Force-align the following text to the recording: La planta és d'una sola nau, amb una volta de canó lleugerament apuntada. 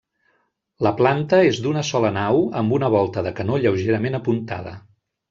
La 0.85 0.91
planta 1.01 1.41
és 1.49 1.59
d'una 1.65 1.83
sola 1.89 2.11
nau, 2.15 2.39
amb 2.63 2.77
una 2.79 2.89
volta 2.97 3.25
de 3.29 3.35
canó 3.41 3.61
lleugerament 3.67 4.19
apuntada. 4.21 4.75